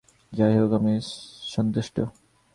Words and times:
যাই 0.33 0.53
হোক, 0.59 0.71
আমি 0.71 0.93
সন্তুষ্ট। 1.53 1.95